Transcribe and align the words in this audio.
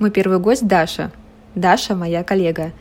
Мой 0.00 0.10
первый 0.10 0.38
гость 0.38 0.66
Даша. 0.66 1.12
Даша 1.54 1.94
моя 1.94 2.24
коллега. 2.24 2.72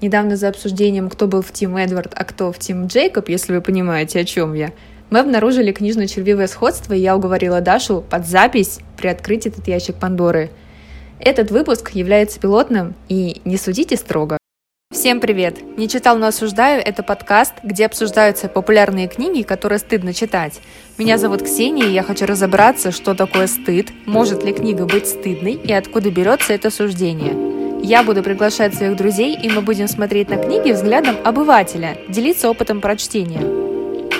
Недавно 0.00 0.36
за 0.36 0.46
обсуждением, 0.46 1.10
кто 1.10 1.26
был 1.26 1.42
в 1.42 1.50
Тим 1.50 1.76
Эдвард, 1.76 2.12
а 2.14 2.24
кто 2.24 2.52
в 2.52 2.58
Тим 2.60 2.86
Джейкоб, 2.86 3.28
если 3.28 3.52
вы 3.52 3.60
понимаете, 3.60 4.20
о 4.20 4.24
чем 4.24 4.54
я, 4.54 4.70
мы 5.10 5.18
обнаружили 5.18 5.72
книжно-червивое 5.72 6.46
сходство, 6.46 6.92
и 6.92 7.00
я 7.00 7.16
уговорила 7.16 7.60
Дашу 7.60 8.04
под 8.08 8.28
запись 8.28 8.78
приоткрыть 8.96 9.48
этот 9.48 9.66
ящик 9.66 9.96
Пандоры. 9.96 10.50
Этот 11.18 11.50
выпуск 11.50 11.90
является 11.94 12.38
пилотным, 12.38 12.94
и 13.08 13.40
не 13.44 13.56
судите 13.56 13.96
строго. 13.96 14.37
Всем 14.90 15.20
привет! 15.20 15.76
Не 15.76 15.86
читал, 15.86 16.16
но 16.16 16.26
осуждаю– 16.26 16.82
это 16.84 17.02
подкаст, 17.02 17.52
где 17.62 17.84
обсуждаются 17.84 18.48
популярные 18.48 19.06
книги, 19.06 19.42
которые 19.42 19.78
стыдно 19.78 20.14
читать. 20.14 20.60
Меня 20.96 21.18
зовут 21.18 21.42
Ксения, 21.42 21.84
и 21.84 21.92
я 21.92 22.02
хочу 22.02 22.24
разобраться, 22.24 22.90
что 22.90 23.14
такое 23.14 23.46
стыд, 23.46 23.90
может 24.06 24.42
ли 24.44 24.52
книга 24.52 24.86
быть 24.86 25.06
стыдной 25.06 25.52
и 25.52 25.72
откуда 25.72 26.10
берется 26.10 26.52
это 26.52 26.70
суждение. 26.70 27.80
Я 27.80 28.02
буду 28.02 28.22
приглашать 28.22 28.74
своих 28.74 28.96
друзей, 28.96 29.38
и 29.40 29.48
мы 29.48 29.60
будем 29.60 29.88
смотреть 29.88 30.30
на 30.30 30.36
книги 30.36 30.72
взглядом 30.72 31.16
обывателя, 31.24 31.96
делиться 32.08 32.50
опытом 32.50 32.80
прочтения. 32.80 33.42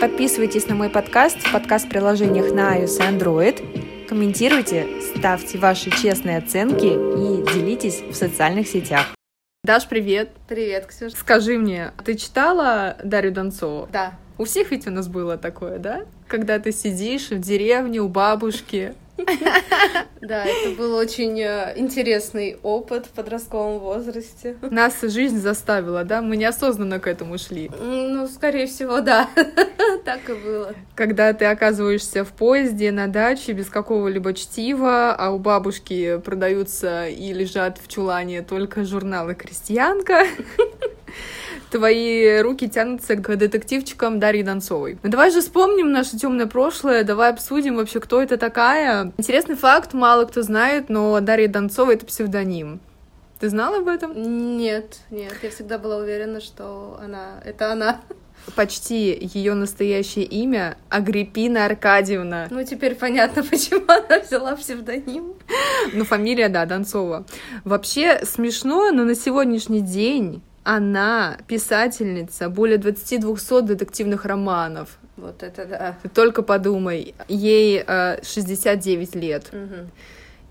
Подписывайтесь 0.00 0.68
на 0.68 0.76
мой 0.76 0.90
подкаст 0.90 1.38
в 1.40 1.50
подкаст-приложениях 1.50 2.52
на 2.52 2.78
iOS 2.78 2.98
и 2.98 3.10
Android, 3.10 4.06
комментируйте, 4.06 4.86
ставьте 5.16 5.58
ваши 5.58 5.90
честные 5.90 6.38
оценки 6.38 6.86
и 6.86 7.54
делитесь 7.54 8.00
в 8.00 8.14
социальных 8.14 8.68
сетях. 8.68 9.17
Даш, 9.64 9.88
привет. 9.88 10.30
Привет, 10.46 10.86
Ксюша. 10.86 11.16
Скажи 11.16 11.58
мне, 11.58 11.90
ты 12.04 12.14
читала 12.14 12.96
Дарью 13.02 13.32
Донцову? 13.32 13.88
Да. 13.92 14.12
У 14.38 14.44
всех 14.44 14.70
ведь 14.70 14.86
у 14.86 14.90
нас 14.92 15.08
было 15.08 15.36
такое, 15.36 15.78
да? 15.78 16.06
Когда 16.28 16.60
ты 16.60 16.70
сидишь 16.70 17.30
в 17.30 17.40
деревне 17.40 17.98
у 18.00 18.08
бабушки, 18.08 18.94
Да, 20.20 20.44
это 20.44 20.76
был 20.76 20.94
очень 20.94 21.40
э, 21.40 21.72
интересный 21.76 22.58
опыт 22.62 23.06
в 23.06 23.10
подростковом 23.10 23.78
возрасте. 23.78 24.56
Нас 24.70 25.00
жизнь 25.00 25.38
заставила, 25.38 26.04
да? 26.04 26.22
Мы 26.22 26.36
неосознанно 26.36 26.98
к 26.98 27.06
этому 27.06 27.38
шли. 27.38 27.70
Ну, 27.80 28.26
скорее 28.26 28.66
всего, 28.66 29.00
да. 29.00 29.28
Так 30.04 30.28
и 30.28 30.34
было. 30.34 30.74
Когда 30.94 31.32
ты 31.32 31.44
оказываешься 31.44 32.24
в 32.24 32.32
поезде 32.32 32.92
на 32.92 33.08
даче 33.08 33.52
без 33.52 33.68
какого-либо 33.68 34.34
чтива, 34.34 35.14
а 35.14 35.30
у 35.30 35.38
бабушки 35.38 36.18
продаются 36.18 37.08
и 37.08 37.32
лежат 37.32 37.78
в 37.78 37.88
чулане 37.88 38.42
только 38.42 38.84
журналы 38.84 39.34
«Крестьянка», 39.34 40.26
твои 41.70 42.40
руки 42.40 42.68
тянутся 42.68 43.16
к 43.16 43.36
детективчикам 43.36 44.18
Дарьи 44.18 44.42
Донцовой. 44.42 44.98
Ну 45.02 45.10
давай 45.10 45.30
же 45.30 45.40
вспомним 45.40 45.92
наше 45.92 46.18
темное 46.18 46.46
прошлое, 46.46 47.04
давай 47.04 47.30
обсудим 47.30 47.76
вообще, 47.76 48.00
кто 48.00 48.22
это 48.22 48.36
такая. 48.36 49.12
Интересный 49.18 49.56
факт, 49.56 49.92
мало 49.94 50.24
кто 50.24 50.42
знает, 50.42 50.88
но 50.88 51.20
Дарья 51.20 51.48
Донцова— 51.48 51.92
это 51.92 52.06
псевдоним. 52.06 52.80
Ты 53.40 53.48
знала 53.50 53.78
об 53.78 53.88
этом? 53.88 54.56
Нет, 54.56 54.98
нет, 55.10 55.34
я 55.42 55.50
всегда 55.50 55.78
была 55.78 55.98
уверена, 55.98 56.40
что 56.40 56.98
она, 57.02 57.40
это 57.44 57.70
она. 57.70 58.00
Почти 58.56 59.16
ее 59.20 59.54
настоящее 59.54 60.24
имя 60.24 60.76
Агриппина 60.88 61.66
Аркадьевна. 61.66 62.48
Ну, 62.50 62.64
теперь 62.64 62.94
понятно, 62.94 63.44
почему 63.50 63.84
она 63.86 64.20
взяла 64.20 64.56
псевдоним. 64.56 65.34
Ну, 65.92 66.04
фамилия, 66.04 66.48
да, 66.48 66.64
Донцова. 66.66 67.26
Вообще 67.64 68.24
смешно, 68.24 68.90
но 68.90 69.04
на 69.04 69.14
сегодняшний 69.14 69.82
день 69.82 70.42
она 70.68 71.38
писательница 71.46 72.50
более 72.50 72.76
20-200 72.76 73.62
детективных 73.62 74.26
романов. 74.26 74.98
Вот 75.16 75.42
это 75.42 75.64
да. 75.64 75.96
Ты 76.02 76.10
только 76.10 76.42
подумай. 76.42 77.14
Ей 77.26 77.82
э, 77.86 78.22
69 78.22 79.14
лет. 79.14 79.46
Угу. 79.50 79.88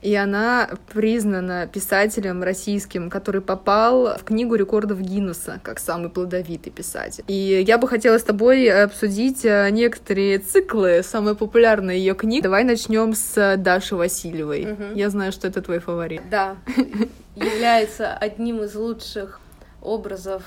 И 0.01 0.15
она 0.15 0.69
признана 0.91 1.69
писателем 1.71 2.41
российским, 2.41 3.11
который 3.11 3.41
попал 3.41 4.17
в 4.17 4.23
книгу 4.23 4.55
рекордов 4.55 4.99
Гиннесса 5.01 5.59
как 5.61 5.77
самый 5.77 6.09
плодовитый 6.09 6.71
писатель. 6.71 7.23
И 7.27 7.63
я 7.67 7.77
бы 7.77 7.87
хотела 7.87 8.17
с 8.17 8.23
тобой 8.23 8.71
обсудить 8.71 9.45
э, 9.45 9.69
некоторые 9.69 10.39
циклы, 10.39 11.03
самые 11.03 11.35
популярные 11.35 11.99
ее 11.99 12.15
книги. 12.15 12.41
Давай 12.41 12.63
начнем 12.63 13.13
с 13.13 13.55
Даши 13.57 13.95
Васильевой. 13.95 14.71
Угу. 14.71 14.83
Я 14.95 15.11
знаю, 15.11 15.31
что 15.31 15.47
это 15.47 15.61
твой 15.61 15.77
фаворит. 15.77 16.23
Да, 16.31 16.55
является 17.35 18.17
одним 18.17 18.63
из 18.63 18.73
лучших 18.73 19.41
образов 19.87 20.43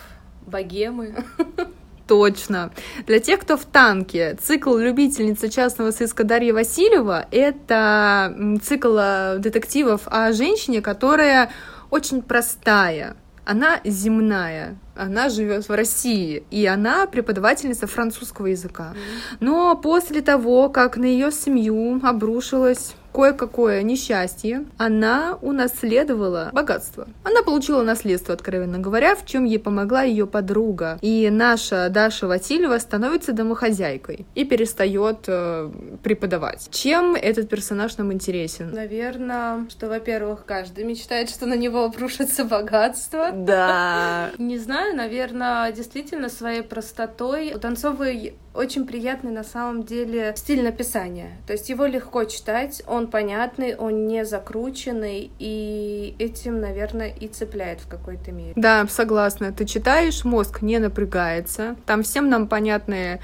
богемы. 0.46 1.24
Точно. 2.06 2.72
Для 3.06 3.20
тех, 3.20 3.40
кто 3.40 3.56
в 3.56 3.64
танке, 3.64 4.36
цикл 4.42 4.76
«Любительница 4.76 5.48
частного 5.48 5.92
сыска» 5.92 6.24
Дарья 6.24 6.52
Васильева— 6.52 7.26
это 7.30 8.58
цикл 8.62 8.96
э, 8.98 9.38
детективов 9.38 10.02
о 10.06 10.32
женщине, 10.32 10.82
которая 10.82 11.52
очень 11.90 12.22
простая, 12.22 13.16
она 13.44 13.80
земная, 13.84 14.76
она 14.94 15.28
живет 15.28 15.68
в 15.68 15.72
России, 15.72 16.44
и 16.50 16.66
она 16.66 17.06
преподавательница 17.06 17.86
французского 17.86 18.46
языка. 18.46 18.94
Но 19.40 19.76
после 19.76 20.20
того, 20.20 20.68
как 20.68 20.96
на 20.96 21.04
ее 21.04 21.32
семью 21.32 22.00
обрушилась 22.02 22.94
кое-какое 23.12 23.82
несчастье, 23.82 24.64
она 24.78 25.38
унаследовала 25.42 26.50
богатство. 26.52 27.08
Она 27.24 27.42
получила 27.42 27.82
наследство, 27.82 28.34
откровенно 28.34 28.78
говоря, 28.78 29.14
в 29.14 29.26
чем 29.26 29.44
ей 29.44 29.58
помогла 29.58 30.02
ее 30.02 30.26
подруга. 30.26 30.98
И 31.02 31.28
наша 31.30 31.88
Даша 31.90 32.26
Васильева 32.26 32.78
становится 32.78 33.32
домохозяйкой 33.32 34.26
и 34.34 34.44
перестает 34.44 35.24
э, 35.26 35.70
преподавать. 36.02 36.68
Чем 36.70 37.14
этот 37.14 37.48
персонаж 37.48 37.96
нам 37.98 38.12
интересен? 38.12 38.70
Наверное, 38.72 39.66
что, 39.68 39.88
во-первых, 39.88 40.44
каждый 40.44 40.84
мечтает, 40.84 41.30
что 41.30 41.46
на 41.46 41.54
него 41.54 41.84
обрушится 41.84 42.44
богатство. 42.44 43.30
Да. 43.32 44.30
Не 44.38 44.58
знаю, 44.58 44.96
наверное, 44.96 45.72
действительно 45.72 46.28
своей 46.28 46.62
простотой 46.62 47.52
у 47.54 47.58
Донцовой 47.58 48.34
очень 48.54 48.86
приятный 48.86 49.30
на 49.30 49.44
самом 49.44 49.84
деле 49.84 50.34
стиль 50.36 50.62
написания. 50.62 51.36
То 51.46 51.52
есть 51.52 51.68
его 51.68 51.86
легко 51.86 52.24
читать, 52.24 52.82
он 52.86 53.06
понятный, 53.06 53.76
он 53.76 54.06
не 54.06 54.24
закрученный, 54.24 55.30
и 55.38 56.14
этим, 56.18 56.60
наверное, 56.60 57.08
и 57.08 57.28
цепляет 57.28 57.80
в 57.80 57.88
какой-то 57.88 58.32
мере. 58.32 58.52
Да, 58.56 58.86
согласна. 58.88 59.52
Ты 59.52 59.66
читаешь, 59.66 60.24
мозг 60.24 60.62
не 60.62 60.78
напрягается. 60.78 61.76
Там 61.86 62.02
всем 62.02 62.28
нам 62.28 62.48
понятные 62.48 63.20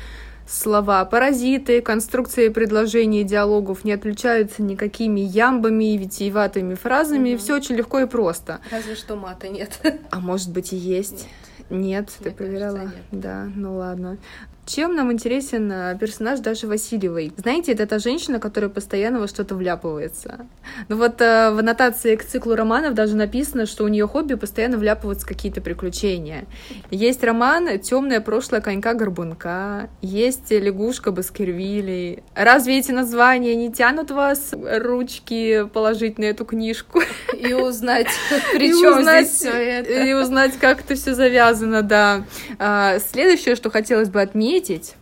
слова. 0.46 1.04
Паразиты, 1.04 1.82
конструкции 1.82 2.48
предложений 2.48 3.22
и 3.22 3.24
диалогов 3.24 3.84
не 3.84 3.92
отличаются 3.92 4.62
никакими 4.62 5.20
ямбами 5.20 5.94
и 5.94 5.98
витиеватыми 5.98 6.74
фразами. 6.74 7.34
Угу. 7.34 7.38
Все 7.42 7.56
очень 7.56 7.74
легко 7.74 7.98
и 7.98 8.06
просто. 8.06 8.60
Разве 8.70 8.94
что 8.94 9.16
мата 9.16 9.48
нет. 9.48 9.80
А 10.10 10.20
может 10.20 10.52
быть 10.52 10.72
и 10.72 10.76
есть. 10.76 11.22
Нет. 11.22 11.30
Нет, 11.68 12.12
ты 12.18 12.28
Мне 12.28 12.36
проверяла? 12.36 12.76
кажется, 12.76 12.96
нет. 13.10 13.20
Да, 13.22 13.48
ну 13.56 13.76
ладно. 13.76 14.18
Чем 14.66 14.96
нам 14.96 15.12
интересен 15.12 15.70
э, 15.70 15.96
персонаж 15.96 16.40
Даши 16.40 16.66
Васильевой? 16.66 17.32
Знаете, 17.36 17.70
это 17.70 17.86
та 17.86 18.00
женщина, 18.00 18.40
которая 18.40 18.68
постоянно 18.68 19.20
во 19.20 19.28
что-то 19.28 19.54
вляпывается. 19.54 20.44
Ну 20.88 20.96
вот 20.96 21.20
э, 21.20 21.52
в 21.52 21.60
аннотации 21.60 22.16
к 22.16 22.24
циклу 22.24 22.56
романов 22.56 22.94
даже 22.94 23.14
написано, 23.14 23.66
что 23.66 23.84
у 23.84 23.88
нее 23.88 24.08
хобби 24.08 24.34
постоянно 24.34 24.76
вляпываться 24.76 25.24
в 25.24 25.28
какие-то 25.28 25.60
приключения. 25.60 26.46
Есть 26.90 27.22
роман 27.22 27.78
«Темное 27.78 28.20
прошлое 28.20 28.60
конька-горбунка», 28.60 29.88
есть 30.02 30.50
«Лягушка 30.50 31.12
Баскервилей». 31.12 32.24
Разве 32.34 32.80
эти 32.80 32.90
названия 32.90 33.54
не 33.54 33.72
тянут 33.72 34.10
вас 34.10 34.52
ручки 34.52 35.64
положить 35.72 36.18
на 36.18 36.24
эту 36.24 36.44
книжку? 36.44 37.02
И 37.38 37.54
узнать, 37.54 38.08
при 38.52 38.70
чем 38.70 39.02
здесь 39.02 39.30
все 39.30 39.50
это. 39.50 39.92
И 39.92 40.12
узнать, 40.12 40.58
как 40.58 40.80
это 40.80 40.96
все 40.96 41.14
завязано, 41.14 41.82
да. 41.82 42.24
А, 42.58 42.98
Следующее, 42.98 43.54
что 43.54 43.70
хотелось 43.70 44.08
бы 44.08 44.20
отметить, 44.20 44.55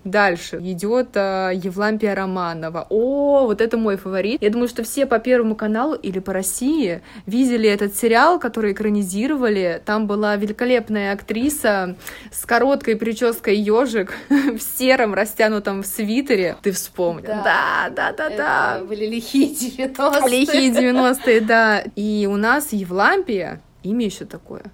дальше 0.04 0.58
идет 0.62 1.10
а, 1.16 1.50
Евлампия 1.50 2.14
Романова. 2.14 2.86
О, 2.90 3.46
вот 3.46 3.60
это 3.60 3.76
мой 3.76 3.96
фаворит. 3.96 4.42
Я 4.42 4.50
думаю, 4.50 4.68
что 4.68 4.82
все 4.82 5.06
по 5.06 5.18
Первому 5.18 5.54
каналу 5.54 5.94
или 5.94 6.18
по 6.18 6.32
России 6.32 7.02
видели 7.26 7.68
этот 7.68 7.96
сериал, 7.96 8.38
который 8.38 8.72
экранизировали. 8.72 9.82
Там 9.84 10.06
была 10.06 10.36
великолепная 10.36 11.12
актриса 11.12 11.96
с 12.30 12.44
короткой 12.44 12.96
прической 12.96 13.56
ежик 13.56 14.14
в 14.28 14.58
сером 14.60 15.14
растянутом 15.14 15.82
в 15.82 15.86
свитере. 15.86 16.56
Ты 16.62 16.72
вспомни. 16.72 17.26
Да. 17.26 17.90
да, 17.94 18.12
да, 18.12 18.30
да. 18.30 18.80
Были 18.84 19.06
лихие 19.06 19.52
90-е. 19.52 20.30
Лихие 20.30 20.70
90-е, 20.72 21.40
да. 21.42 21.84
И 21.96 22.28
у 22.30 22.36
нас 22.36 22.72
Евлампия, 22.72 23.60
имя 23.82 24.06
еще 24.06 24.24
такое. 24.24 24.64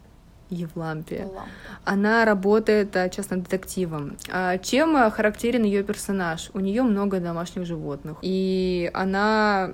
Евлампия. 0.50 1.28
Она 1.84 2.24
работает 2.24 2.96
а, 2.96 3.08
частным 3.08 3.42
детективом. 3.42 4.16
А, 4.30 4.58
Чем 4.58 4.96
а, 4.96 5.10
характерен 5.10 5.62
ее 5.62 5.82
персонаж? 5.82 6.50
У 6.52 6.60
нее 6.60 6.82
много 6.82 7.20
домашних 7.20 7.66
животных. 7.66 8.18
И 8.22 8.90
она 8.92 9.70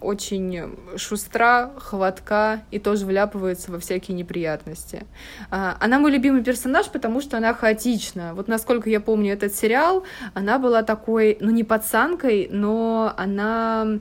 очень 0.00 0.76
шустра, 0.96 1.72
хватка 1.76 2.62
и 2.70 2.78
тоже 2.78 3.06
вляпывается 3.06 3.70
во 3.70 3.78
всякие 3.78 4.16
неприятности. 4.16 5.06
Она 5.50 5.98
мой 5.98 6.10
любимый 6.10 6.42
персонаж, 6.42 6.88
потому 6.88 7.20
что 7.20 7.36
она 7.36 7.54
хаотична. 7.54 8.34
Вот 8.34 8.48
насколько 8.48 8.88
я 8.88 9.00
помню 9.00 9.32
этот 9.32 9.54
сериал, 9.54 10.04
она 10.34 10.58
была 10.58 10.82
такой, 10.82 11.36
ну 11.40 11.50
не 11.50 11.64
пацанкой, 11.64 12.48
но 12.50 13.12
она 13.16 14.00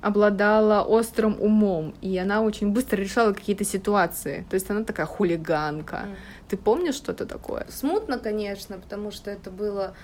обладала 0.00 0.82
острым 0.82 1.36
умом, 1.40 1.94
и 2.00 2.16
она 2.18 2.42
очень 2.42 2.70
быстро 2.70 2.96
решала 2.96 3.32
какие-то 3.32 3.64
ситуации. 3.64 4.46
То 4.50 4.54
есть 4.54 4.70
она 4.70 4.84
такая 4.84 5.06
хулиганка. 5.06 5.96
Mm. 5.96 6.16
Ты 6.48 6.56
помнишь 6.56 6.94
что-то 6.94 7.26
такое? 7.26 7.66
Смутно, 7.68 8.18
конечно, 8.18 8.78
потому 8.78 9.10
что 9.10 9.30
это 9.30 9.50
было 9.50 9.94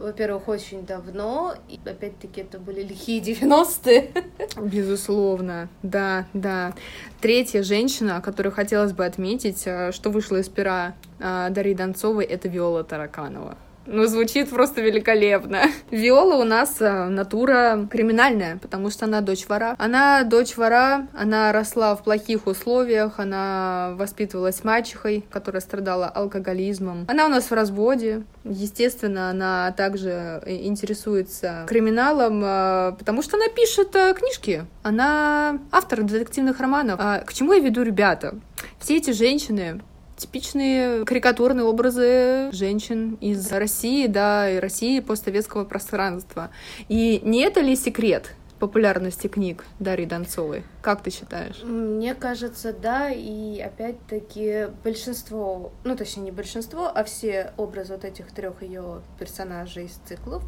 во-первых, 0.00 0.48
очень 0.48 0.86
давно, 0.86 1.54
и 1.68 1.78
опять-таки 1.84 2.40
это 2.40 2.58
были 2.58 2.82
лихие 2.82 3.20
90-е. 3.20 4.10
Безусловно, 4.56 5.68
да, 5.82 6.26
да. 6.32 6.72
Третья 7.20 7.62
женщина, 7.62 8.20
которую 8.22 8.52
хотелось 8.52 8.92
бы 8.92 9.04
отметить, 9.04 9.62
э, 9.66 9.92
что 9.92 10.08
вышла 10.08 10.38
из 10.38 10.48
пера 10.48 10.94
э, 11.18 11.48
Дарьи 11.50 11.74
Донцовой, 11.74 12.24
это 12.24 12.48
Виола 12.48 12.82
Тараканова. 12.82 13.58
Ну, 13.92 14.06
звучит 14.06 14.48
просто 14.50 14.82
великолепно. 14.82 15.62
Виола 15.90 16.36
у 16.36 16.44
нас 16.44 16.76
э, 16.80 17.08
натура 17.08 17.88
криминальная, 17.90 18.56
потому 18.58 18.88
что 18.88 19.06
она 19.06 19.20
дочь 19.20 19.48
вора. 19.48 19.74
Она 19.78 20.22
дочь 20.22 20.56
вора, 20.56 21.08
она 21.12 21.50
росла 21.50 21.96
в 21.96 22.04
плохих 22.04 22.46
условиях, 22.46 23.18
она 23.18 23.94
воспитывалась 23.96 24.62
мачехой, 24.62 25.24
которая 25.28 25.60
страдала 25.60 26.06
алкоголизмом. 26.06 27.04
Она 27.08 27.26
у 27.26 27.28
нас 27.28 27.50
в 27.50 27.52
разводе. 27.52 28.22
Естественно, 28.44 29.28
она 29.28 29.72
также 29.72 30.40
интересуется 30.46 31.64
криминалом, 31.66 32.44
э, 32.44 32.92
потому 32.96 33.22
что 33.22 33.38
она 33.38 33.48
пишет 33.48 33.96
э, 33.96 34.14
книжки. 34.14 34.66
Она 34.84 35.58
автор 35.72 36.04
детективных 36.04 36.60
романов. 36.60 37.00
А 37.02 37.24
к 37.26 37.32
чему 37.32 37.54
я 37.54 37.58
веду, 37.58 37.82
ребята? 37.82 38.36
Все 38.78 38.98
эти 38.98 39.10
женщины 39.10 39.80
типичные 40.20 41.04
карикатурные 41.04 41.64
образы 41.64 42.50
женщин 42.52 43.16
из 43.20 43.50
России, 43.50 44.06
да, 44.06 44.50
и 44.50 44.58
России 44.58 45.00
постсоветского 45.00 45.64
пространства. 45.64 46.50
И 46.88 47.20
не 47.24 47.42
это 47.42 47.60
ли 47.60 47.74
секрет 47.74 48.34
популярности 48.58 49.26
книг 49.26 49.64
Дарьи 49.78 50.06
Донцовой? 50.06 50.62
Как 50.82 51.02
ты 51.02 51.10
считаешь? 51.10 51.62
Мне 51.62 52.14
кажется, 52.14 52.72
да, 52.74 53.08
и 53.10 53.58
опять-таки 53.58 54.68
большинство, 54.84 55.72
ну 55.84 55.96
точнее 55.96 56.24
не 56.24 56.30
большинство, 56.30 56.90
а 56.94 57.02
все 57.04 57.52
образы 57.56 57.94
вот 57.94 58.04
этих 58.04 58.30
трех 58.30 58.62
ее 58.62 59.00
персонажей 59.18 59.86
из 59.86 59.92
циклов 60.06 60.44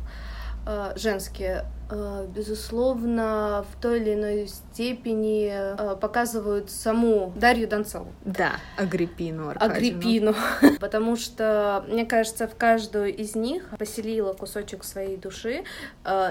женские, 0.97 1.65
э, 1.91 2.27
безусловно, 2.35 3.65
в 3.71 3.81
той 3.81 4.01
или 4.01 4.15
иной 4.15 4.47
степени 4.47 5.51
э, 5.53 5.97
показывают 5.97 6.71
саму 6.71 7.33
Дарью 7.37 7.69
Донцову. 7.69 8.13
Да, 8.25 8.53
Агриппину 8.77 9.49
Аркадьевну. 9.49 9.77
Агриппину. 9.77 10.35
Потому 10.81 11.17
что, 11.17 11.85
мне 11.89 12.07
кажется, 12.07 12.47
в 12.47 12.57
каждую 12.57 13.15
из 13.15 13.35
них 13.35 13.71
поселила 13.79 14.33
кусочек 14.33 14.85
своей 14.85 15.17
души, 15.17 15.65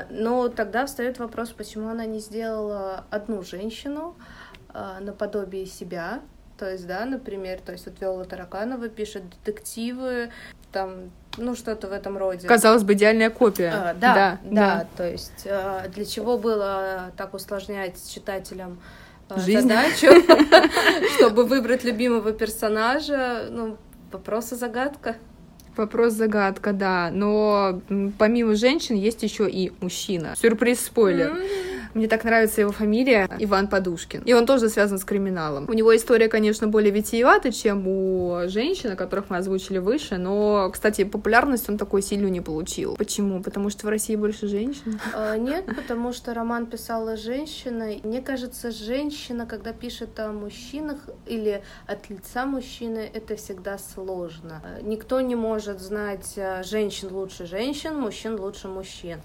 но 0.09 0.47
тогда 0.49 0.85
встает 0.85 1.19
вопрос, 1.19 1.49
почему 1.49 1.89
она 1.89 2.05
не 2.05 2.19
сделала 2.19 3.05
одну 3.09 3.43
женщину 3.43 4.15
наподобие 5.01 5.65
себя, 5.65 6.21
то 6.61 6.69
есть, 6.69 6.85
да, 6.85 7.05
например, 7.05 7.59
то 7.59 7.71
есть 7.71 7.87
вот 7.87 7.99
Виола 7.99 8.23
Тараканова 8.23 8.87
пишет 8.87 9.23
детективы, 9.31 10.29
там 10.71 11.09
ну, 11.37 11.55
что-то 11.55 11.87
в 11.87 11.91
этом 11.91 12.17
роде. 12.17 12.47
Казалось 12.47 12.83
бы, 12.83 12.93
идеальная 12.93 13.29
копия. 13.29 13.71
А, 13.73 13.93
да, 13.93 14.13
да, 14.13 14.39
да, 14.43 14.51
да. 14.51 14.87
То 14.97 15.09
есть 15.09 15.45
а, 15.45 15.87
для 15.87 16.05
чего 16.05 16.37
было 16.37 17.11
так 17.17 17.33
усложнять 17.33 17.95
читателям 18.13 18.79
а, 19.29 19.39
Жизнь. 19.39 19.61
задачу, 19.61 20.07
чтобы 21.17 21.45
выбрать 21.45 21.83
любимого 21.83 22.31
персонажа? 22.33 23.47
Ну, 23.49 23.77
вопрос 24.11 24.51
и 24.51 24.55
загадка. 24.55 25.15
Вопрос 25.77 26.13
загадка, 26.13 26.73
да. 26.73 27.09
Но 27.13 27.81
помимо 28.17 28.55
женщин 28.55 28.95
есть 28.95 29.23
еще 29.23 29.49
и 29.49 29.71
мужчина. 29.79 30.35
Сюрприз 30.35 30.81
спойлер. 30.81 31.31
Mm-hmm. 31.31 31.80
Мне 31.93 32.07
так 32.07 32.23
нравится 32.23 32.61
его 32.61 32.71
фамилия 32.71 33.29
Иван 33.39 33.67
Подушкин. 33.67 34.21
И 34.23 34.33
он 34.33 34.45
тоже 34.45 34.69
связан 34.69 34.97
с 34.97 35.03
криминалом. 35.03 35.65
У 35.67 35.73
него 35.73 35.95
история, 35.95 36.27
конечно, 36.27 36.67
более 36.67 36.91
витиевата, 36.91 37.51
чем 37.51 37.87
у 37.87 38.47
женщин, 38.47 38.95
которых 38.95 39.29
мы 39.29 39.37
озвучили 39.37 39.77
выше, 39.77 40.17
но, 40.17 40.69
кстати, 40.71 41.03
популярность 41.03 41.69
он 41.69 41.77
такой 41.77 42.01
сильную 42.01 42.31
не 42.31 42.41
получил. 42.41 42.95
Почему? 42.95 43.41
Потому 43.41 43.69
что 43.69 43.87
в 43.87 43.89
России 43.89 44.15
больше 44.15 44.47
женщин? 44.47 44.99
А, 45.13 45.37
нет, 45.37 45.65
потому 45.65 46.13
что 46.13 46.33
роман 46.33 46.65
писала 46.65 47.17
женщина. 47.17 47.91
Мне 48.03 48.21
кажется, 48.21 48.71
женщина, 48.71 49.45
когда 49.45 49.73
пишет 49.73 50.19
о 50.19 50.31
мужчинах 50.31 50.97
или 51.25 51.63
от 51.87 52.09
лица 52.09 52.45
мужчины, 52.45 53.09
это 53.13 53.35
всегда 53.35 53.77
сложно. 53.77 54.61
Никто 54.81 55.21
не 55.21 55.35
может 55.35 55.81
знать 55.81 56.33
а, 56.37 56.63
женщин 56.63 57.09
лучше 57.11 57.45
женщин, 57.45 57.99
мужчин 57.99 58.39
лучше 58.39 58.67
мужчин. 58.67 59.19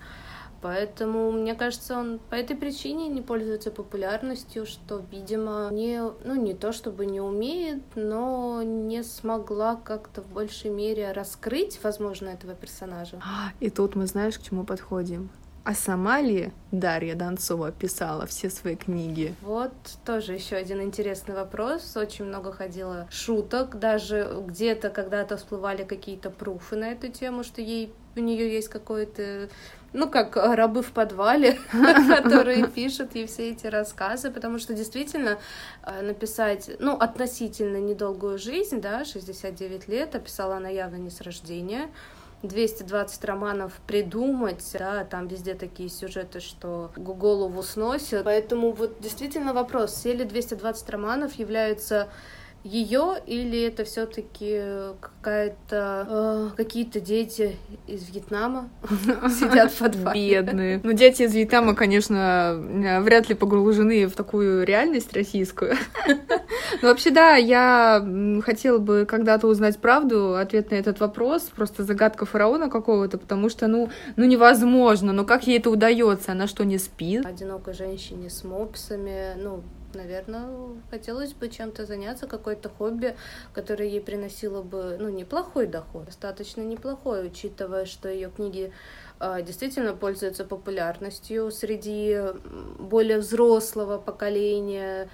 Поэтому, 0.62 1.30
мне 1.30 1.54
кажется, 1.54 1.98
он 1.98 2.18
по 2.30 2.34
этой 2.34 2.56
причине 2.56 3.08
не 3.08 3.20
пользуется 3.20 3.70
популярностью, 3.70 4.66
что, 4.66 5.02
видимо, 5.10 5.68
не, 5.72 6.02
ну, 6.24 6.34
не 6.34 6.54
то 6.54 6.72
чтобы 6.72 7.06
не 7.06 7.20
умеет, 7.20 7.82
но 7.94 8.62
не 8.62 9.02
смогла 9.02 9.76
как-то 9.76 10.22
в 10.22 10.28
большей 10.28 10.70
мере 10.70 11.12
раскрыть, 11.12 11.78
возможно, 11.82 12.28
этого 12.28 12.54
персонажа. 12.54 13.20
И 13.60 13.70
тут 13.70 13.94
мы 13.94 14.06
знаешь, 14.06 14.38
к 14.38 14.42
чему 14.42 14.64
подходим? 14.64 15.30
А 15.66 15.74
сама 15.74 16.20
ли 16.20 16.52
Дарья 16.70 17.16
Донцова 17.16 17.72
писала 17.72 18.24
все 18.26 18.50
свои 18.50 18.76
книги? 18.76 19.34
Вот 19.42 19.72
тоже 20.04 20.34
еще 20.34 20.54
один 20.54 20.80
интересный 20.80 21.34
вопрос. 21.34 21.96
Очень 21.96 22.26
много 22.26 22.52
ходило 22.52 23.08
шуток, 23.10 23.76
даже 23.80 24.44
где-то 24.46 24.90
когда-то 24.90 25.36
всплывали 25.36 25.82
какие-то 25.82 26.30
пруфы 26.30 26.76
на 26.76 26.92
эту 26.92 27.08
тему, 27.08 27.42
что 27.42 27.62
ей 27.62 27.92
у 28.14 28.20
нее 28.20 28.48
есть 28.48 28.68
какое-то 28.68 29.48
ну, 29.96 30.10
как 30.10 30.36
рабы 30.36 30.82
в 30.82 30.92
подвале, 30.92 31.58
которые 32.22 32.66
пишут 32.68 33.14
ей 33.14 33.26
все 33.26 33.50
эти 33.50 33.66
рассказы, 33.66 34.30
потому 34.30 34.58
что 34.58 34.74
действительно 34.74 35.38
э, 35.82 36.02
написать, 36.02 36.70
ну, 36.78 36.92
относительно 36.96 37.78
недолгую 37.78 38.38
жизнь, 38.38 38.80
да, 38.80 39.04
69 39.04 39.88
лет, 39.88 40.14
описала 40.14 40.56
она 40.56 40.68
явно 40.68 40.96
не 40.96 41.10
с 41.10 41.22
рождения, 41.22 41.88
220 42.42 43.24
романов 43.24 43.72
придумать, 43.86 44.62
да, 44.78 45.04
там 45.04 45.28
везде 45.28 45.54
такие 45.54 45.88
сюжеты, 45.88 46.40
что 46.40 46.90
голову 46.96 47.62
сносят. 47.62 48.24
Поэтому 48.24 48.72
вот 48.72 49.00
действительно 49.00 49.54
вопрос, 49.54 49.94
все 49.94 50.12
ли 50.12 50.24
220 50.24 50.90
романов 50.90 51.32
являются 51.34 52.08
ее 52.64 53.14
или 53.26 53.62
это 53.62 53.84
все-таки 53.84 54.60
какая-то 55.00 56.06
э, 56.08 56.56
какие-то 56.56 57.00
дети 57.00 57.56
из 57.86 58.08
Вьетнама 58.08 58.68
сидят 59.28 59.72
в 59.72 59.78
подвале. 59.78 60.30
Бедные. 60.30 60.80
Ну, 60.82 60.92
дети 60.92 61.22
из 61.22 61.34
Вьетнама, 61.34 61.74
конечно, 61.74 62.54
э, 62.56 63.00
вряд 63.00 63.28
ли 63.28 63.34
погружены 63.34 64.06
в 64.06 64.14
такую 64.14 64.64
реальность 64.66 65.12
российскую. 65.12 65.74
Но 66.82 66.88
вообще, 66.88 67.10
да, 67.10 67.36
я 67.36 68.04
хотела 68.44 68.78
бы 68.78 69.06
когда-то 69.06 69.46
узнать 69.46 69.78
правду, 69.78 70.36
ответ 70.36 70.70
на 70.70 70.76
этот 70.76 70.98
вопрос, 70.98 71.42
просто 71.54 71.84
загадка 71.84 72.26
фараона 72.26 72.68
какого-то, 72.68 73.18
потому 73.18 73.48
что, 73.48 73.68
ну, 73.68 73.90
ну 74.16 74.24
невозможно, 74.24 75.12
ну 75.12 75.24
как 75.24 75.46
ей 75.46 75.58
это 75.58 75.70
удается, 75.70 76.32
она 76.32 76.46
что, 76.46 76.64
не 76.64 76.78
спит? 76.78 77.24
Одинокой 77.24 77.74
женщине 77.74 78.28
с 78.28 78.42
мопсами, 78.42 79.34
ну, 79.36 79.62
наверное, 79.94 80.48
хотелось 80.90 81.32
бы 81.32 81.48
чем-то 81.48 81.86
заняться, 81.86 82.26
какое-то 82.26 82.68
хобби, 82.68 83.16
которое 83.52 83.88
ей 83.88 84.00
приносило 84.00 84.62
бы, 84.62 84.96
ну, 84.98 85.08
неплохой 85.08 85.66
доход, 85.66 86.06
достаточно 86.06 86.62
неплохой, 86.62 87.26
учитывая, 87.26 87.86
что 87.86 88.08
ее 88.08 88.30
книги 88.30 88.72
э, 89.20 89.42
действительно 89.42 89.94
пользуются 89.94 90.44
популярностью 90.44 91.50
среди 91.50 92.18
более 92.78 93.18
взрослого 93.18 93.98
поколения, 93.98 95.08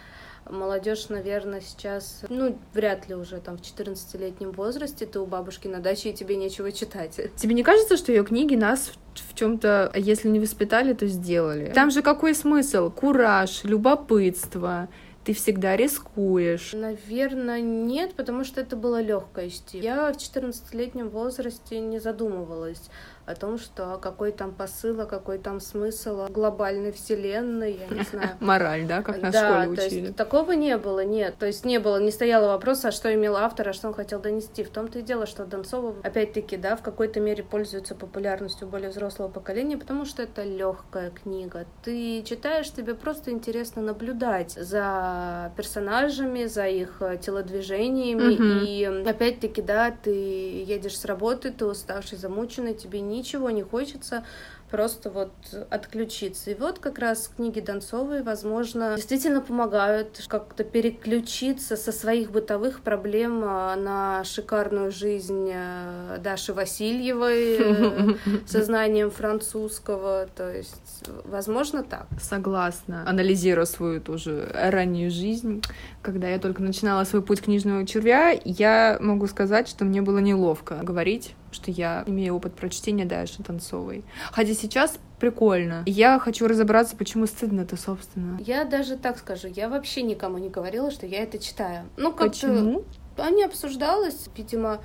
Молодежь, 0.51 1.09
наверное, 1.09 1.61
сейчас, 1.61 2.23
ну, 2.29 2.59
вряд 2.75 3.09
ли 3.09 3.15
уже 3.15 3.39
там 3.39 3.57
в 3.57 3.61
14-летнем 3.61 4.51
возрасте 4.53 5.07
ты 5.07 5.21
у 5.21 5.27
бабушки 5.27 5.69
на 5.69 5.81
даче, 5.81 6.11
и 6.11 6.13
тебе 6.13 6.37
нечего 6.37 6.73
читать. 6.73 7.19
Тебе 7.37 7.55
не 7.55 7.63
кажется, 7.63 7.97
что 7.97 8.13
ее 8.13 8.25
книги 8.25 8.55
нас 8.55 8.93
в 9.15 9.35
чем-то, 9.35 9.93
если 9.95 10.29
не 10.29 10.41
воспитали, 10.41 10.93
то 10.95 11.07
сделали? 11.07 11.73
Там 11.75 11.91
же 11.91 12.03
какой 12.03 12.35
смысл? 12.35 12.91
Кураж, 12.91 13.65
любопытство, 13.65 14.89
ты 15.25 15.33
всегда 15.33 15.77
рискуешь? 15.77 16.73
Наверное, 16.73 17.61
нет, 17.61 18.15
потому 18.15 18.45
что 18.45 18.61
это 18.61 18.77
было 18.77 19.01
легкое 19.01 19.51
чтиво. 19.51 19.83
Я 19.83 20.13
в 20.13 20.17
14-летнем 20.17 21.09
возрасте 21.09 21.79
не 21.79 22.01
задумывалась 22.01 22.83
о 23.25 23.35
том, 23.35 23.59
что 23.59 23.99
какой 24.03 24.33
там 24.33 24.53
посыл, 24.53 25.01
а 25.01 25.07
какой 25.07 25.39
там 25.39 25.61
смысл 25.61 26.27
глобальной 26.29 26.93
вселенной, 26.93 27.79
я 27.89 27.95
не 27.95 28.03
знаю. 28.03 28.31
Мораль, 28.41 28.87
да, 28.87 29.03
как 29.03 29.23
нас 29.23 29.35
в 29.35 29.39
школе 29.39 29.69
учили. 29.69 29.77
то 29.77 29.85
есть 29.85 30.17
такого 30.17 30.53
не 30.53 30.77
было, 30.77 31.05
нет. 31.05 31.37
То 31.39 31.47
есть 31.47 31.65
не 31.65 31.79
было, 31.79 32.01
не 32.01 32.11
стояло 32.11 32.49
вопроса, 32.49 32.89
а 32.89 32.93
что 32.93 33.13
имел 33.15 33.37
автор, 33.37 33.69
а 33.69 33.73
что 33.73 33.89
он 33.89 33.95
хотел 33.95 34.21
донести. 34.21 34.65
В 34.65 34.71
том-то 34.71 34.99
и 34.99 35.03
дело, 35.03 35.27
что 35.27 35.45
Донцова, 35.45 35.95
опять-таки, 36.03 36.57
да, 36.57 36.77
в 36.77 36.83
какой-то 36.83 37.21
мере 37.21 37.45
пользуется 37.45 37.95
популярностью 37.95 38.67
более 38.67 38.91
взрослого 38.91 39.29
поколения, 39.29 39.77
потому 39.77 40.05
что 40.05 40.23
это 40.23 40.43
легкая 40.43 41.11
книга. 41.11 41.67
Ты 41.85 42.23
читаешь, 42.25 42.71
тебе 42.71 42.95
просто 42.95 43.31
интересно 43.31 43.83
наблюдать 43.83 44.53
за 44.53 45.53
персонажами, 45.57 46.47
за 46.47 46.67
их 46.67 47.01
телодвижениями, 47.21 48.35
угу. 48.35 48.65
и 48.67 49.09
опять-таки, 49.09 49.63
да, 49.63 49.91
ты 49.91 50.11
едешь 50.11 50.99
с 50.99 51.05
работы, 51.05 51.53
ты 51.53 51.67
уставший, 51.67 52.19
замученный, 52.19 52.75
тебе 52.75 53.01
не 53.01 53.12
ничего 53.13 53.51
не 53.51 53.63
хочется, 53.63 54.25
просто 54.73 55.11
вот 55.11 55.33
отключиться. 55.69 56.51
И 56.51 56.55
вот 56.55 56.79
как 56.79 56.99
раз 56.99 57.31
книги 57.37 57.61
Донцовой, 57.61 58.23
возможно, 58.23 58.95
действительно 58.97 59.43
помогают 59.43 60.25
как-то 60.29 60.65
переключиться 60.65 61.77
со 61.77 61.93
своих 61.93 62.31
бытовых 62.31 62.81
проблем 62.81 63.43
а, 63.45 63.77
на 63.77 64.25
шикарную 64.25 64.91
жизнь 64.91 65.51
э, 65.53 66.17
Даши 66.25 66.55
Васильевой 66.55 67.59
э, 67.59 68.15
со 68.47 68.63
знанием 68.63 69.11
французского. 69.11 70.27
То 70.35 70.51
есть, 70.51 71.05
возможно, 71.27 71.83
так. 71.83 72.07
Согласна. 72.19 73.05
Анализируя 73.07 73.67
свою 73.67 74.01
тоже 74.01 74.51
раннюю 74.55 75.11
жизнь, 75.11 75.63
когда 76.01 76.29
я 76.29 76.39
только 76.39 76.63
начинала 76.63 77.05
свой 77.05 77.21
путь 77.21 77.43
книжного 77.43 77.87
червя, 77.87 78.31
я 78.47 78.97
могу 79.01 79.27
сказать, 79.27 79.69
что 79.69 79.85
мне 79.85 80.01
было 80.01 80.19
неловко 80.19 80.77
говорить 80.83 81.35
что 81.53 81.71
я 81.71 82.05
имею 82.07 82.35
опыт 82.35 82.55
прочтения 82.55 83.05
Даши 83.05 83.43
Танцовой. 83.43 84.05
Хотя 84.31 84.55
сейчас 84.55 84.99
прикольно. 85.19 85.83
Я 85.87 86.19
хочу 86.19 86.49
разобраться, 86.49 86.97
почему 86.97 87.27
стыдно-то, 87.27 87.77
собственно. 87.77 88.39
Я 88.41 88.65
даже 88.65 88.97
так 88.97 89.19
скажу, 89.19 89.49
я 89.49 89.69
вообще 89.69 90.03
никому 90.03 90.39
не 90.39 90.49
говорила, 90.49 90.91
что 90.91 91.07
я 91.07 91.23
это 91.23 91.39
читаю. 91.39 91.85
Ну, 91.97 92.13
как 92.13 92.31
Почему? 92.31 92.85
Они 93.17 93.45
обсуждалось, 93.45 94.29
видимо, 94.37 94.81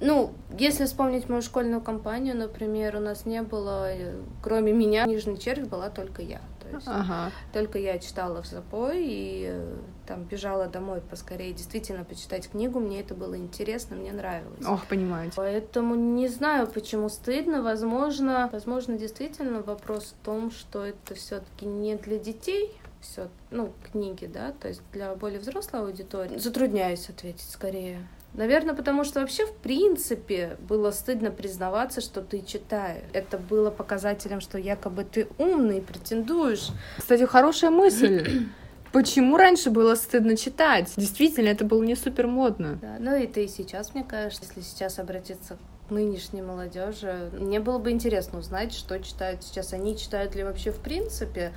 ну, 0.00 0.32
если 0.58 0.86
вспомнить 0.86 1.28
мою 1.28 1.42
школьную 1.42 1.80
компанию, 1.80 2.36
например, 2.36 2.96
у 2.96 3.00
нас 3.00 3.26
не 3.26 3.42
было, 3.42 3.92
э, 3.92 4.14
кроме 4.42 4.72
меня, 4.72 5.04
Нижний 5.04 5.38
червь 5.38 5.68
была 5.68 5.90
только 5.90 6.22
я. 6.22 6.40
Есть 6.72 6.88
ага. 6.88 7.30
только 7.52 7.78
я 7.78 7.98
читала 7.98 8.42
в 8.42 8.46
запой 8.46 9.04
и 9.04 9.46
э, 9.48 9.76
там 10.06 10.24
бежала 10.24 10.66
домой 10.66 11.00
поскорее 11.00 11.52
действительно 11.52 12.04
почитать 12.04 12.48
книгу. 12.50 12.80
Мне 12.80 13.00
это 13.00 13.14
было 13.14 13.36
интересно, 13.36 13.96
мне 13.96 14.12
нравилось. 14.12 14.66
Ох, 14.66 14.86
понимаете. 14.86 15.32
Поэтому 15.36 15.94
не 15.94 16.28
знаю, 16.28 16.66
почему 16.66 17.08
стыдно. 17.08 17.62
Возможно, 17.62 18.48
возможно, 18.52 18.98
действительно 18.98 19.62
вопрос 19.62 20.14
в 20.20 20.24
том, 20.24 20.50
что 20.50 20.84
это 20.84 21.14
все-таки 21.14 21.66
не 21.66 21.96
для 21.96 22.18
детей, 22.18 22.80
все, 23.00 23.28
ну, 23.50 23.72
книги, 23.90 24.26
да, 24.26 24.52
то 24.52 24.68
есть 24.68 24.82
для 24.92 25.14
более 25.14 25.40
взрослой 25.40 25.80
аудитории. 25.80 26.38
Затрудняюсь 26.38 27.08
ответить 27.08 27.48
скорее. 27.50 28.06
Наверное, 28.40 28.74
потому 28.74 29.04
что 29.04 29.20
вообще, 29.20 29.44
в 29.44 29.52
принципе, 29.52 30.56
было 30.66 30.92
стыдно 30.92 31.30
признаваться, 31.30 32.00
что 32.00 32.22
ты 32.22 32.40
читаешь. 32.40 33.04
Это 33.12 33.36
было 33.36 33.70
показателем, 33.70 34.40
что 34.40 34.56
якобы 34.56 35.04
ты 35.04 35.28
умный, 35.36 35.82
претендуешь. 35.82 36.68
Кстати, 36.96 37.26
хорошая 37.26 37.70
мысль. 37.70 38.46
Почему 38.92 39.36
раньше 39.36 39.68
было 39.68 39.94
стыдно 39.94 40.38
читать? 40.38 40.90
Действительно, 40.96 41.50
это 41.50 41.66
было 41.66 41.82
не 41.82 41.94
супер 41.94 42.28
модно. 42.28 42.78
Да, 42.80 42.96
ну 42.98 43.14
и 43.14 43.26
ты 43.26 43.44
и 43.44 43.48
сейчас, 43.48 43.92
мне 43.92 44.04
кажется, 44.04 44.42
если 44.48 44.62
сейчас 44.62 44.98
обратиться 44.98 45.58
к 45.86 45.90
нынешней 45.90 46.40
молодежи, 46.40 47.30
мне 47.38 47.60
было 47.60 47.76
бы 47.76 47.90
интересно 47.90 48.38
узнать, 48.38 48.72
что 48.72 48.98
читают 49.00 49.42
сейчас. 49.42 49.74
Они 49.74 49.98
читают 49.98 50.34
ли 50.34 50.44
вообще 50.44 50.70
в 50.70 50.78
принципе? 50.78 51.52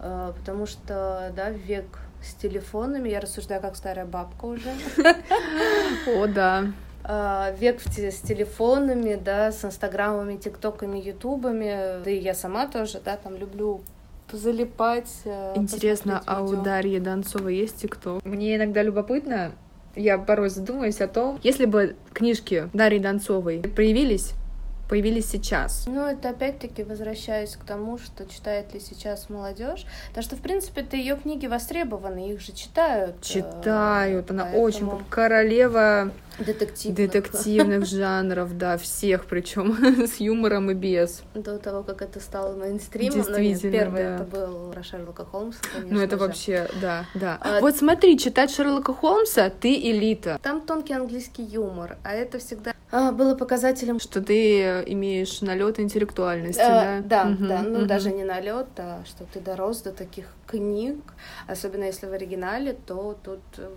Э, 0.00 0.32
потому 0.36 0.66
что, 0.66 1.32
да, 1.36 1.50
век 1.50 2.00
с 2.22 2.34
телефонами. 2.34 3.08
Я 3.08 3.20
рассуждаю 3.20 3.60
как 3.60 3.76
старая 3.76 4.06
бабка 4.06 4.46
уже. 4.46 4.70
О, 6.06 6.26
да. 6.26 6.66
А, 7.04 7.52
век 7.58 7.80
с 7.80 8.20
телефонами, 8.20 9.14
да, 9.14 9.50
с 9.50 9.64
инстаграмами, 9.64 10.36
тиктоками, 10.36 10.98
ютубами. 10.98 12.02
Да 12.04 12.10
и 12.10 12.18
я 12.18 12.34
сама 12.34 12.66
тоже, 12.66 13.00
да, 13.04 13.16
там 13.16 13.36
люблю 13.36 13.80
залипать. 14.30 15.10
Э, 15.24 15.54
Интересно, 15.56 16.22
а 16.26 16.42
у 16.42 16.62
Дарьи 16.62 16.98
Донцовой 16.98 17.56
есть 17.56 17.76
тикток? 17.76 18.24
Мне 18.24 18.56
иногда 18.56 18.82
любопытно, 18.82 19.52
я 19.96 20.18
порой 20.18 20.50
задумываюсь 20.50 21.00
о 21.00 21.08
том, 21.08 21.40
если 21.42 21.64
бы 21.64 21.96
книжки 22.12 22.68
Дарьи 22.72 22.98
Донцовой 22.98 23.60
появились 23.60 24.34
появились 24.88 25.28
сейчас. 25.28 25.84
Ну, 25.86 26.06
это 26.06 26.30
опять-таки 26.30 26.82
возвращаюсь 26.82 27.56
к 27.56 27.64
тому, 27.64 27.98
что 27.98 28.26
читает 28.26 28.72
ли 28.74 28.80
сейчас 28.80 29.28
молодежь. 29.28 29.86
Потому 30.08 30.24
что, 30.24 30.36
в 30.36 30.40
принципе, 30.40 30.80
это 30.80 30.96
ее 30.96 31.16
книги 31.16 31.46
востребованы, 31.46 32.32
их 32.32 32.40
же 32.40 32.52
читают. 32.52 33.16
Э, 33.20 33.24
читают, 33.24 34.30
она 34.30 34.44
поэтому... 34.44 34.62
очень 34.64 35.04
королева 35.10 36.10
детективных. 36.38 36.96
детективных 36.96 37.86
жанров, 37.86 38.56
да, 38.56 38.76
всех, 38.78 39.26
причем 39.26 40.06
с 40.06 40.16
юмором 40.16 40.70
и 40.70 40.74
без. 40.74 41.22
До 41.34 41.58
того, 41.58 41.82
как 41.82 42.02
это 42.02 42.20
стало 42.20 42.56
мейнстримом, 42.56 43.24
ну, 43.28 43.38
нет, 43.38 43.60
первый 43.62 44.02
да. 44.02 44.14
это 44.16 44.24
был 44.24 44.70
про 44.72 44.82
Шерлока 44.82 45.24
Холмса, 45.24 45.58
конечно 45.72 45.94
Ну, 45.94 46.00
это 46.02 46.16
же. 46.16 46.22
вообще, 46.22 46.68
да, 46.80 47.06
да. 47.14 47.38
А... 47.40 47.60
Вот 47.60 47.76
смотри, 47.76 48.18
читать 48.18 48.50
Шерлока 48.50 48.94
Холмса, 48.94 49.50
ты 49.50 49.74
элита. 49.74 50.38
Там 50.42 50.60
тонкий 50.60 50.94
английский 50.94 51.42
юмор, 51.42 51.96
а 52.04 52.12
это 52.12 52.38
всегда 52.38 52.72
а, 52.90 53.12
было 53.12 53.34
показателем, 53.34 54.00
что 54.00 54.22
ты 54.22 54.82
имеешь 54.86 55.42
налет 55.42 55.78
интеллектуальности, 55.78 56.60
э, 56.60 57.02
да? 57.02 57.24
Да, 57.24 57.30
угу, 57.30 57.46
да, 57.46 57.62
ну 57.62 57.78
угу. 57.80 57.86
даже 57.86 58.10
не 58.10 58.24
налет, 58.24 58.68
а 58.78 59.02
что 59.04 59.24
ты 59.24 59.40
дорос 59.40 59.82
до 59.82 59.92
таких 59.92 60.26
книг, 60.46 60.96
особенно 61.46 61.84
если 61.84 62.06
в 62.06 62.12
оригинале, 62.12 62.72
то 62.86 63.18
тут 63.22 63.40
э, 63.58 63.68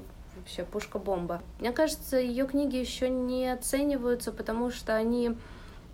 вообще 0.41 0.63
пушка-бомба. 0.63 1.41
Мне 1.59 1.71
кажется, 1.71 2.17
ее 2.17 2.45
книги 2.45 2.75
еще 2.75 3.09
не 3.09 3.51
оцениваются, 3.51 4.31
потому 4.31 4.71
что 4.71 4.95
они 4.95 5.35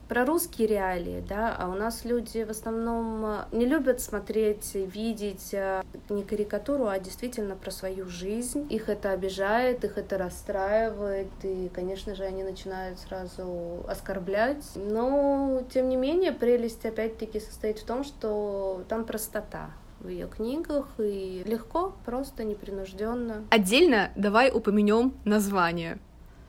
про 0.08 0.26
русские 0.26 0.68
реалии, 0.68 1.24
да, 1.28 1.54
а 1.58 1.68
у 1.68 1.74
нас 1.74 2.06
люди 2.06 2.44
в 2.44 2.50
основном 2.50 3.26
э, 3.26 3.46
не 3.52 3.66
любят 3.66 4.00
смотреть, 4.00 4.74
видеть 4.74 5.54
э, 5.54 5.84
не 6.10 6.24
карикатуру, 6.24 6.88
а 6.88 6.98
действительно 6.98 7.56
про 7.56 7.72
свою 7.72 8.08
жизнь. 8.08 8.68
Их 8.70 8.88
это 8.88 9.12
обижает, 9.12 9.84
их 9.84 9.98
это 9.98 10.18
расстраивает, 10.18 11.28
и, 11.44 11.70
конечно 11.74 12.16
же, 12.16 12.24
они 12.24 12.44
начинают 12.44 13.00
сразу 13.00 13.84
оскорблять. 13.88 14.64
Но, 14.76 15.64
тем 15.74 15.90
не 15.90 15.98
менее, 15.98 16.32
прелесть 16.32 16.86
опять-таки 16.86 17.42
состоит 17.42 17.80
в 17.80 17.86
том, 17.86 18.06
что 18.06 18.84
там 18.88 19.04
простота 19.04 19.72
в 20.08 20.10
ее 20.10 20.28
книгах 20.28 20.88
и 21.00 21.44
легко, 21.46 21.94
просто 22.06 22.46
непринужденно. 22.46 23.44
Отдельно 23.50 24.12
давай 24.16 24.50
упомянем 24.52 25.14
название. 25.26 26.00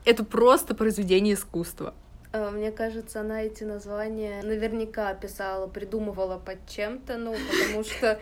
Это 0.05 0.25
просто 0.25 0.75
произведение 0.77 1.35
искусства. 1.35 1.93
Э, 2.39 2.51
мне 2.51 2.71
кажется, 2.71 3.21
она 3.21 3.43
эти 3.43 3.65
названия 3.65 4.43
наверняка 4.43 5.13
писала, 5.15 5.67
придумывала 5.67 6.39
под 6.39 6.67
чем-то, 6.69 7.19
ну, 7.19 7.35
потому 7.51 7.85
что 7.85 8.21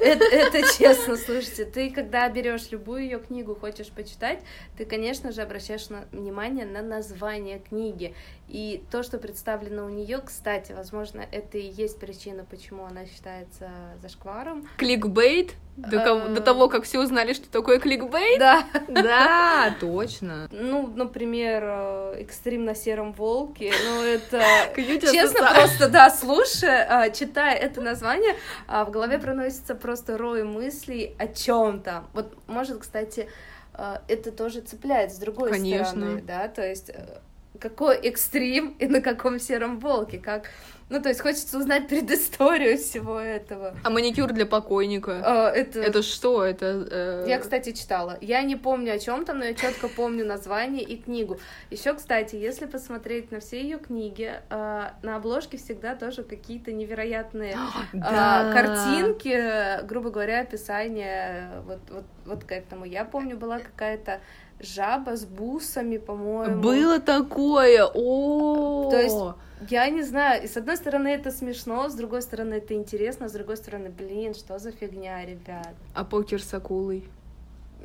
это, 0.00 0.24
это 0.24 0.62
честно, 0.76 1.16
слушайте, 1.16 1.64
ты 1.64 1.90
когда 1.90 2.28
берешь 2.28 2.70
любую 2.70 3.02
ее 3.02 3.18
книгу, 3.18 3.54
хочешь 3.54 3.88
почитать, 3.88 4.40
ты, 4.76 4.84
конечно 4.84 5.32
же, 5.32 5.42
обращаешь 5.42 5.88
на, 5.88 6.04
внимание 6.12 6.64
на 6.64 6.82
название 6.82 7.58
книги. 7.58 8.14
И 8.48 8.82
то, 8.90 9.02
что 9.02 9.18
представлено 9.18 9.86
у 9.86 9.88
нее, 9.88 10.18
кстати, 10.18 10.72
возможно, 10.72 11.24
это 11.30 11.58
и 11.58 11.66
есть 11.66 11.98
причина, 11.98 12.44
почему 12.48 12.84
она 12.84 13.06
считается 13.06 13.70
зашкваром. 14.02 14.68
Кликбейт? 14.76 15.54
До, 15.88 16.00
кого, 16.00 16.28
до 16.28 16.40
того, 16.40 16.68
как 16.68 16.84
все 16.84 16.98
узнали, 17.00 17.32
что 17.32 17.48
такое 17.50 17.78
кликбейт? 17.78 18.38
Да. 18.38 18.64
Да, 18.88 19.74
точно. 19.80 20.48
Ну, 20.50 20.86
например, 20.88 21.62
э, 21.64 22.14
экстрим 22.20 22.64
на 22.64 22.74
сером 22.74 23.12
волке. 23.12 23.72
Ну, 23.84 24.02
это... 24.02 24.42
Честно, 24.76 25.50
просто, 25.52 25.88
да, 25.88 26.10
слушая, 26.10 27.06
э, 27.06 27.12
читая 27.12 27.54
это 27.56 27.80
название, 27.80 28.34
э, 28.68 28.84
в 28.84 28.90
голове 28.90 29.18
проносится 29.18 29.74
просто 29.74 30.18
рой 30.18 30.44
мыслей 30.44 31.14
о 31.18 31.26
чем 31.28 31.80
то 31.80 32.04
Вот, 32.12 32.36
может, 32.46 32.78
кстати, 32.78 33.28
это 34.08 34.32
тоже 34.32 34.60
цепляет 34.60 35.12
с 35.12 35.16
другой 35.16 35.50
Конечно. 35.50 35.86
стороны, 35.86 36.22
да, 36.22 36.48
то 36.48 36.66
есть 36.66 36.90
какой 37.60 37.96
экстрим 37.96 38.74
и 38.78 38.86
на 38.86 39.00
каком 39.00 39.38
сером 39.38 39.78
волке, 39.78 40.18
как... 40.18 40.50
Ну, 40.88 41.00
то 41.00 41.08
есть 41.08 41.20
хочется 41.20 41.56
узнать 41.56 41.86
предысторию 41.86 42.76
всего 42.76 43.20
этого. 43.20 43.76
А 43.84 43.90
маникюр 43.90 44.32
для 44.32 44.44
покойника? 44.44 45.22
А, 45.24 45.50
это... 45.50 45.78
это 45.80 46.02
что? 46.02 46.44
Это... 46.44 46.88
Э... 46.90 47.24
Я, 47.28 47.38
кстати, 47.38 47.70
читала. 47.70 48.18
Я 48.20 48.42
не 48.42 48.56
помню 48.56 48.94
о 48.94 48.98
чем 48.98 49.24
там, 49.24 49.38
но 49.38 49.44
я 49.44 49.54
четко 49.54 49.88
помню 49.88 50.26
название 50.26 50.82
и 50.82 51.00
книгу. 51.00 51.38
Еще, 51.70 51.94
кстати, 51.94 52.34
если 52.34 52.66
посмотреть 52.66 53.30
на 53.30 53.38
все 53.38 53.62
ее 53.62 53.78
книги, 53.78 54.32
э, 54.50 54.90
на 55.02 55.16
обложке 55.16 55.58
всегда 55.58 55.94
тоже 55.94 56.24
какие-то 56.24 56.72
невероятные 56.72 57.56
э, 57.92 57.98
картинки, 58.52 59.86
грубо 59.86 60.10
говоря, 60.10 60.40
описание 60.40 61.62
вот, 61.66 61.80
вот, 61.88 62.04
вот 62.26 62.42
к 62.42 62.50
этому. 62.50 62.84
Я 62.84 63.04
помню, 63.04 63.36
была 63.36 63.60
какая-то 63.60 64.20
жаба 64.60 65.16
с 65.16 65.24
бусами, 65.24 65.98
по-моему. 65.98 66.60
Было 66.60 67.00
такое, 67.00 67.84
о. 67.84 68.90
То 68.90 69.00
есть 69.00 69.16
я 69.68 69.88
не 69.90 70.02
знаю, 70.02 70.42
и 70.42 70.46
с 70.46 70.56
одной 70.56 70.76
стороны 70.76 71.08
это 71.08 71.30
смешно, 71.30 71.88
с 71.88 71.94
другой 71.94 72.22
стороны 72.22 72.54
это 72.54 72.74
интересно, 72.74 73.28
с 73.28 73.32
другой 73.32 73.56
стороны, 73.56 73.90
блин, 73.90 74.34
что 74.34 74.58
за 74.58 74.72
фигня, 74.72 75.24
ребят. 75.24 75.74
А 75.94 76.04
покер 76.04 76.42
с 76.42 76.54
акулой? 76.54 77.04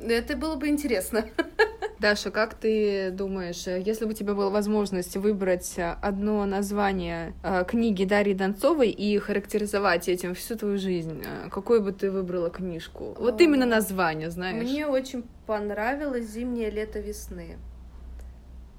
Это 0.00 0.36
было 0.36 0.56
бы 0.56 0.68
интересно. 0.68 1.24
Даша, 1.98 2.30
как 2.30 2.54
ты 2.54 3.10
думаешь, 3.10 3.66
если 3.66 4.04
бы 4.04 4.10
у 4.10 4.14
тебя 4.14 4.34
была 4.34 4.50
возможность 4.50 5.16
выбрать 5.16 5.74
одно 5.78 6.44
название 6.44 7.32
э, 7.42 7.64
книги 7.66 8.04
Дарьи 8.04 8.34
Донцовой 8.34 8.90
и 8.90 9.18
характеризовать 9.18 10.08
этим 10.08 10.34
всю 10.34 10.56
твою 10.56 10.76
жизнь, 10.76 11.22
э, 11.24 11.48
какую 11.48 11.82
бы 11.82 11.92
ты 11.92 12.10
выбрала 12.10 12.50
книжку? 12.50 13.16
Вот 13.18 13.40
именно 13.40 13.64
название, 13.64 14.30
знаешь. 14.30 14.62
Мне 14.62 14.86
очень 14.86 15.24
понравилось 15.46 16.26
«Зимнее 16.26 16.70
лето 16.70 17.00
весны». 17.00 17.56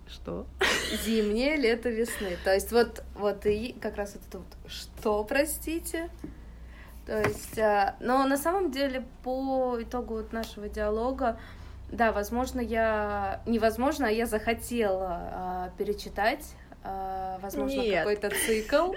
Что? 0.07 0.45
Зимнее, 1.05 1.57
лето, 1.57 1.89
весны. 1.89 2.37
То 2.43 2.53
есть 2.53 2.71
вот, 2.71 3.03
вот 3.15 3.45
и 3.45 3.75
как 3.81 3.97
раз 3.97 4.15
это 4.15 4.37
тут. 4.37 4.71
Что, 4.71 5.23
простите? 5.23 6.09
То 7.07 7.21
есть, 7.21 7.57
а, 7.57 7.95
но 7.99 8.25
на 8.25 8.37
самом 8.37 8.69
деле 8.69 9.05
по 9.23 9.77
итогу 9.81 10.15
вот 10.15 10.33
нашего 10.33 10.67
диалога, 10.67 11.39
да, 11.89 12.11
возможно, 12.11 12.59
я, 12.59 13.41
невозможно, 13.45 14.07
а 14.07 14.11
я 14.11 14.25
захотела 14.25 15.07
а, 15.09 15.69
перечитать 15.77 16.53
а, 16.83 17.39
возможно, 17.41 17.83
какой-то 17.83 18.29
цикл. 18.29 18.93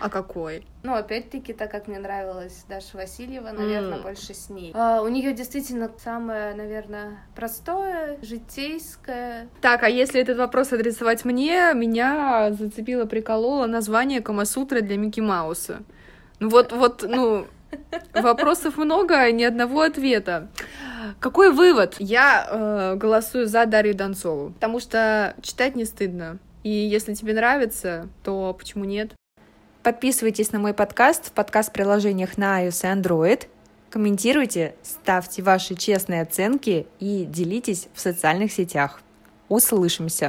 А 0.00 0.08
какой? 0.08 0.66
Ну, 0.82 0.94
опять-таки, 0.94 1.52
так 1.52 1.70
как 1.70 1.88
мне 1.88 1.98
нравилась 1.98 2.64
Даша 2.68 2.96
Васильева, 2.96 3.50
наверное, 3.50 3.98
mm. 3.98 4.02
больше 4.02 4.34
с 4.34 4.48
ней. 4.48 4.72
А, 4.74 5.02
у 5.02 5.08
нее 5.08 5.32
действительно 5.32 5.90
самое, 5.98 6.54
наверное, 6.54 7.18
простое, 7.34 8.16
житейское. 8.22 9.48
Так, 9.60 9.82
а 9.82 9.88
если 9.88 10.20
этот 10.20 10.38
вопрос 10.38 10.72
адресовать 10.72 11.24
мне, 11.24 11.72
меня 11.74 12.52
зацепило, 12.52 13.04
прикололо 13.04 13.66
название 13.66 14.20
Камасутры 14.20 14.80
для 14.80 14.96
Микки 14.96 15.20
Мауса. 15.20 15.82
Вот, 16.40 16.72
вот, 16.72 17.04
ну, 17.06 17.46
вопросов 18.14 18.76
много, 18.76 19.16
а 19.20 19.30
ни 19.30 19.44
одного 19.44 19.82
ответа. 19.82 20.48
Какой 21.18 21.52
вывод? 21.52 21.96
Я 21.98 22.46
э, 22.48 22.96
голосую 22.96 23.46
за 23.46 23.66
Дарью 23.66 23.94
Донцову, 23.94 24.50
потому 24.50 24.80
что 24.80 25.34
читать 25.42 25.76
не 25.76 25.84
стыдно. 25.84 26.38
И 26.62 26.70
если 26.70 27.14
тебе 27.14 27.34
нравится, 27.34 28.08
то 28.22 28.54
почему 28.58 28.84
нет? 28.84 29.12
Подписывайтесь 29.82 30.52
на 30.52 30.58
мой 30.58 30.74
подкаст 30.74 31.28
в 31.28 31.32
подкаст-приложениях 31.32 32.36
на 32.36 32.66
iOS 32.66 32.84
и 32.84 33.00
Android. 33.00 33.46
Комментируйте, 33.88 34.74
ставьте 34.82 35.42
ваши 35.42 35.74
честные 35.74 36.22
оценки 36.22 36.86
и 37.00 37.24
делитесь 37.24 37.88
в 37.94 38.00
социальных 38.00 38.52
сетях. 38.52 39.00
Услышимся! 39.48 40.18